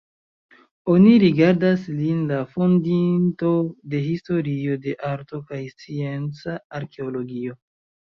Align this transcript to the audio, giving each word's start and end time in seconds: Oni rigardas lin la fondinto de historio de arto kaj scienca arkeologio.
Oni 0.91 1.09
rigardas 1.23 1.83
lin 1.97 2.23
la 2.31 2.39
fondinto 2.53 3.51
de 3.91 3.99
historio 4.05 4.79
de 4.87 4.95
arto 5.11 5.43
kaj 5.53 5.61
scienca 5.75 6.57
arkeologio. 6.81 7.59